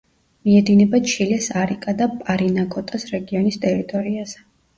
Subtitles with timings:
[0.47, 4.45] მიედინება ჩილეს არიკა და პარინაკოტას რეგიონის ტერიტორიაზე.